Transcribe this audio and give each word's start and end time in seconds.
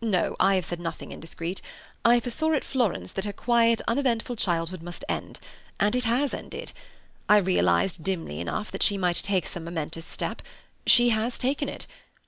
"No, 0.00 0.36
I 0.38 0.54
have 0.54 0.64
said 0.66 0.78
nothing 0.78 1.10
indiscreet. 1.10 1.60
I 2.04 2.20
foresaw 2.20 2.52
at 2.52 2.62
Florence 2.62 3.10
that 3.10 3.24
her 3.24 3.32
quiet, 3.32 3.82
uneventful 3.88 4.36
childhood 4.36 4.84
must 4.84 5.02
end, 5.08 5.40
and 5.80 5.96
it 5.96 6.04
has 6.04 6.32
ended. 6.32 6.70
I 7.28 7.38
realized 7.38 8.04
dimly 8.04 8.38
enough 8.38 8.70
that 8.70 8.84
she 8.84 8.96
might 8.96 9.16
take 9.16 9.48
some 9.48 9.64
momentous 9.64 10.04
step. 10.06 10.42
She 10.86 11.08
has 11.08 11.36
taken 11.38 11.68
it. 11.68 11.88